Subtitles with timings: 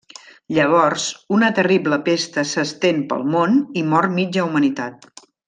[0.57, 1.03] Llavors,
[1.35, 5.09] una terrible pesta s'estén pel món i mor mitja Humanitat.